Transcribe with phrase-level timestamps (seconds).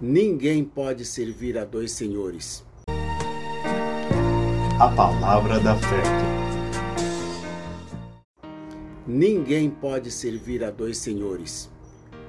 [0.00, 2.64] Ninguém pode servir a dois senhores.
[4.78, 6.02] A palavra da fé.
[9.04, 11.68] Ninguém pode servir a dois senhores,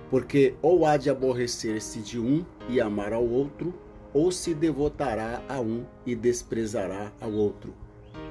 [0.10, 3.72] porque ou há de aborrecer-se de um e amar ao outro,
[4.16, 7.72] ou se devotará a um e desprezará ao outro.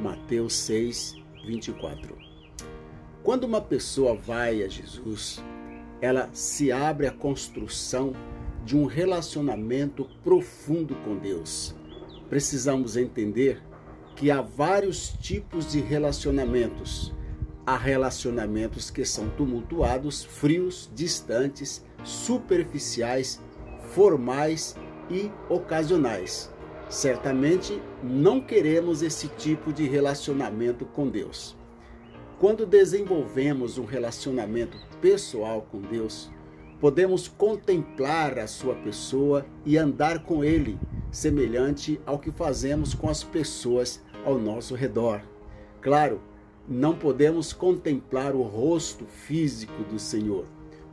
[0.03, 1.15] Mateus 6,
[1.47, 2.19] 24.
[3.23, 5.41] Quando uma pessoa vai a Jesus,
[6.01, 8.13] ela se abre à construção
[8.69, 11.75] de um relacionamento profundo com Deus.
[12.29, 13.63] Precisamos entender
[14.15, 17.11] que há vários tipos de relacionamentos.
[17.65, 23.41] Há relacionamentos que são tumultuados, frios, distantes, superficiais,
[23.95, 24.77] formais
[25.11, 26.53] e ocasionais.
[26.91, 31.57] Certamente não queremos esse tipo de relacionamento com Deus.
[32.39, 36.31] Quando desenvolvemos um relacionamento pessoal com Deus,
[36.81, 40.79] podemos contemplar a sua pessoa e andar com ele,
[41.11, 45.23] semelhante ao que fazemos com as pessoas ao nosso redor.
[45.81, 46.21] Claro,
[46.69, 50.45] não podemos contemplar o rosto físico do Senhor,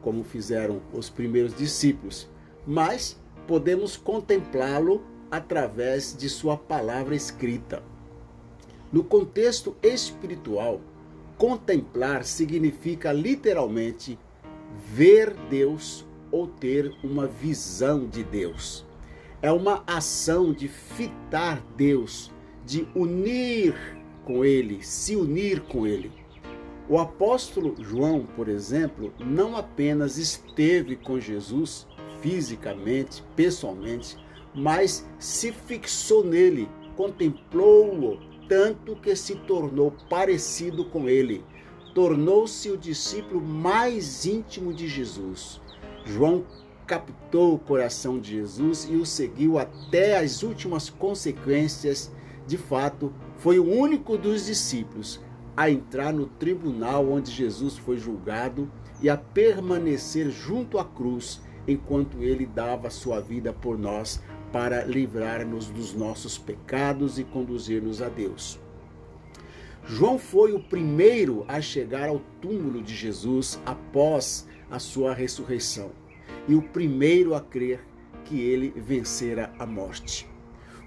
[0.01, 2.29] como fizeram os primeiros discípulos,
[2.65, 7.83] mas podemos contemplá-lo através de sua palavra escrita.
[8.91, 10.79] No contexto espiritual,
[11.37, 14.17] contemplar significa literalmente
[14.93, 18.85] ver Deus ou ter uma visão de Deus.
[19.41, 22.31] É uma ação de fitar Deus,
[22.65, 23.75] de unir
[24.23, 26.11] com Ele, se unir com Ele.
[26.87, 31.87] O apóstolo João, por exemplo, não apenas esteve com Jesus
[32.21, 34.17] fisicamente, pessoalmente,
[34.53, 41.43] mas se fixou nele, contemplou-o tanto que se tornou parecido com ele
[41.95, 45.61] tornou-se o discípulo mais íntimo de Jesus.
[46.03, 46.43] João
[46.85, 52.11] captou o coração de Jesus e o seguiu até as últimas consequências.
[52.45, 55.21] De fato, foi o único dos discípulos
[55.55, 58.69] a entrar no tribunal onde Jesus foi julgado
[59.01, 64.21] e a permanecer junto à cruz enquanto ele dava sua vida por nós
[64.51, 68.64] para livrar-nos dos nossos pecados e conduzir-nos a Deus.
[69.87, 75.91] João foi o primeiro a chegar ao túmulo de Jesus após a sua ressurreição
[76.47, 77.85] e o primeiro a crer
[78.23, 80.27] que ele vencera a morte.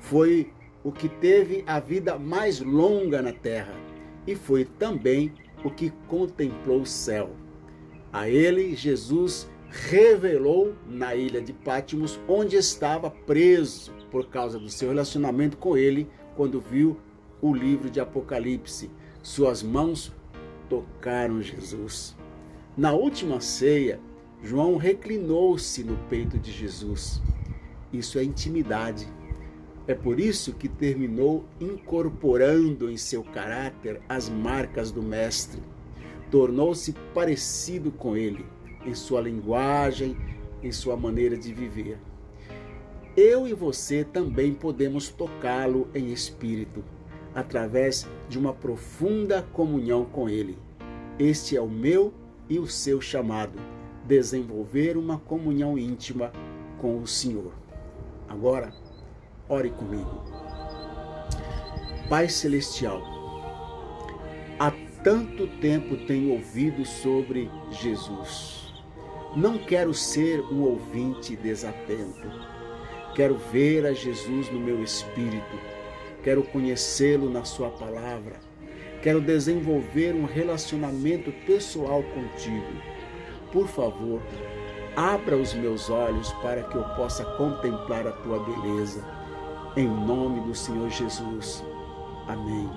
[0.01, 3.73] Foi o que teve a vida mais longa na terra
[4.27, 5.33] e foi também
[5.65, 7.31] o que contemplou o céu.
[8.13, 14.89] A ele, Jesus revelou na ilha de Pátimos, onde estava preso por causa do seu
[14.89, 16.97] relacionamento com ele, quando viu
[17.41, 18.91] o livro de Apocalipse.
[19.23, 20.13] Suas mãos
[20.69, 22.17] tocaram Jesus.
[22.77, 24.01] Na última ceia,
[24.43, 27.21] João reclinou-se no peito de Jesus.
[27.93, 29.07] Isso é intimidade.
[29.87, 35.63] É por isso que terminou incorporando em seu caráter as marcas do Mestre.
[36.31, 38.45] Tornou-se parecido com ele,
[38.85, 40.17] em sua linguagem,
[40.63, 41.99] em sua maneira de viver.
[43.17, 46.85] Eu e você também podemos tocá-lo em espírito
[47.35, 50.59] através de uma profunda comunhão com Ele.
[51.19, 52.13] Este é o meu
[52.49, 53.59] e o seu chamado:
[54.05, 56.33] desenvolver uma comunhão íntima
[56.81, 57.53] com o Senhor.
[58.29, 58.73] Agora,
[59.49, 60.23] ore comigo.
[62.09, 63.03] Pai Celestial,
[64.59, 64.73] há
[65.03, 68.73] tanto tempo tenho ouvido sobre Jesus.
[69.37, 72.29] Não quero ser um ouvinte desatento.
[73.15, 75.59] Quero ver a Jesus no meu espírito
[76.23, 78.37] quero conhecê-lo na Sua palavra,
[79.03, 82.83] quero desenvolver um relacionamento pessoal contigo.
[83.53, 84.21] Por favor,
[84.97, 89.05] abra os meus olhos para que eu possa contemplar a tua beleza.
[89.77, 91.65] Em nome do Senhor Jesus.
[92.27, 92.69] Amém.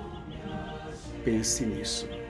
[1.24, 2.21] Pense nisso.